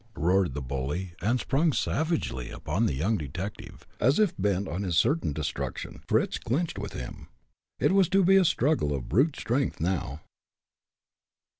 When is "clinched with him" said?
6.39-7.27